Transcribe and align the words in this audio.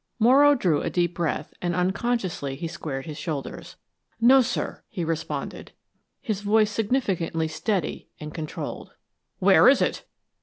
Morrow 0.17 0.55
drew 0.55 0.81
a 0.81 0.89
deep 0.89 1.13
breath 1.13 1.53
and 1.61 1.75
unconsciously 1.75 2.55
he 2.55 2.67
squared 2.67 3.05
his 3.05 3.19
shoulders. 3.19 3.75
"No, 4.19 4.41
sir," 4.41 4.81
he 4.89 5.03
responded, 5.03 5.73
his 6.23 6.41
voice 6.41 6.71
significantly 6.71 7.47
steady 7.47 8.07
and 8.19 8.33
controlled. 8.33 8.93
"Where 9.37 9.69
is 9.69 9.79
it?" 9.79 10.03